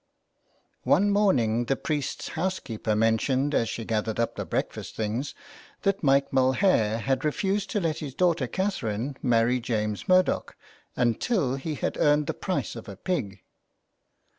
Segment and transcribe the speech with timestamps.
[0.81, 5.35] One morning the priest's housekeeper mentioned as she gathered up the breakfast things,
[5.83, 10.55] that Mike Mulhare had refused to let his daughter Catherine marry James Murdoch
[10.95, 13.43] until he had earned the price of a pig.